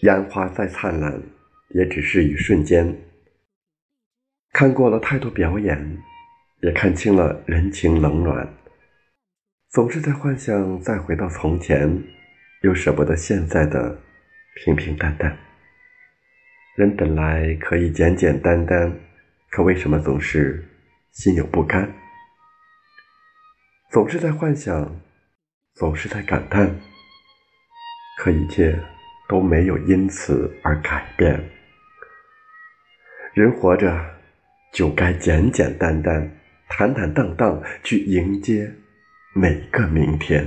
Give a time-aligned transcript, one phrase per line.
[0.00, 1.22] 烟花再灿烂，
[1.70, 2.96] 也只是一瞬间。
[4.52, 6.02] 看过了太多表演，
[6.62, 8.48] 也看清了人情冷暖，
[9.70, 12.02] 总是在幻想再回到从前，
[12.62, 13.98] 又舍不得现在的
[14.56, 15.36] 平平淡淡。
[16.76, 18.92] 人本来可以简简单单，
[19.50, 20.68] 可为什么总是
[21.12, 21.92] 心有不甘？
[23.90, 25.00] 总是在幻想，
[25.74, 26.80] 总是在感叹，
[28.18, 28.76] 可一切
[29.34, 31.50] 都没有因此而改变。
[33.34, 34.14] 人活着。
[34.74, 36.28] 就该简简单单、
[36.68, 38.68] 坦坦荡荡去迎接
[39.32, 40.44] 每个明天。